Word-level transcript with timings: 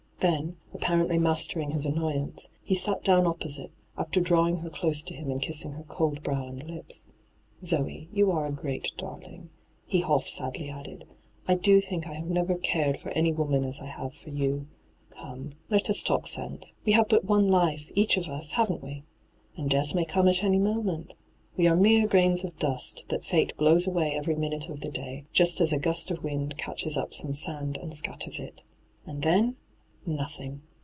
Then, 0.23 0.57
apparently 0.71 1.17
mastering 1.17 1.71
his 1.71 1.87
annoyance, 1.87 2.47
he 2.61 2.75
sat 2.75 3.03
down 3.03 3.25
opposite, 3.25 3.71
after 3.97 4.19
draw 4.21 4.45
ing 4.47 4.57
her 4.57 4.69
close 4.69 5.01
to 5.01 5.15
him 5.15 5.31
and 5.31 5.41
kissing 5.41 5.71
her 5.71 5.81
cold 5.81 6.21
brow 6.21 6.45
and 6.47 6.61
lips.' 6.61 7.07
Zoe, 7.65 8.07
you 8.13 8.29
are 8.31 8.45
a 8.45 8.51
great 8.51 8.91
darling,' 8.97 9.49
he 9.87 10.01
half 10.01 10.27
sadly 10.27 10.69
added.' 10.69 11.05
I 11.47 11.55
do 11.55 11.81
think 11.81 12.05
I 12.05 12.13
have 12.13 12.27
never 12.29 12.53
cared 12.53 12.99
for 12.99 13.09
any 13.13 13.31
woman 13.31 13.63
as 13.63 13.79
I 13.81 13.87
have 13.87 14.13
for 14.13 14.29
you! 14.29 14.67
Come, 15.09 15.53
let 15.71 15.89
us 15.89 16.03
talk 16.03 16.27
sense. 16.27 16.75
We 16.85 16.91
have 16.93 17.09
but 17.09 17.25
one 17.25 17.49
life, 17.49 17.89
each 17.95 18.15
of 18.15 18.27
us, 18.27 18.51
haven't 18.51 18.83
we? 18.83 19.03
And 19.57 19.71
death 19.71 19.95
may 19.95 20.05
come 20.05 20.27
at 20.27 20.43
any 20.43 20.59
moment. 20.59 21.13
We 21.57 21.67
are 21.67 21.75
mere 21.75 22.05
grains 22.05 22.43
of 22.43 22.59
dust 22.59 23.09
that 23.09 23.23
&te 23.23 23.49
blows 23.57 23.87
away 23.87 24.13
every 24.13 24.35
minute 24.35 24.69
of 24.69 24.81
the 24.81 24.91
day, 24.91 25.25
just 25.33 25.59
as 25.59 25.73
a 25.73 25.79
gust 25.79 26.11
of 26.11 26.23
wind 26.23 26.59
catches 26.59 26.95
up 26.95 27.11
some 27.11 27.33
sand 27.33 27.75
and 27.75 27.91
scatters 27.91 28.39
it. 28.39 28.63
And 29.07 29.23
then? 29.23 29.55
Nothing 30.03 30.63